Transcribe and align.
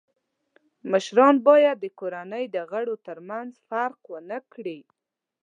مشران 0.91 1.35
باید 1.47 1.77
د 1.81 1.85
کورنۍ 1.99 2.45
د 2.55 2.57
غړو 2.71 2.95
تر 3.07 3.17
منځ 3.29 3.51
فرق 3.67 3.99
و 4.11 4.17
نه 4.29 4.39
کړي. 4.53 4.79